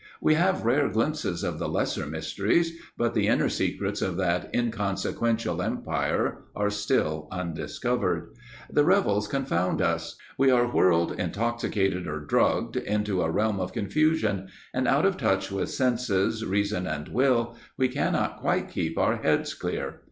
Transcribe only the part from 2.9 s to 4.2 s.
but the inner secrets of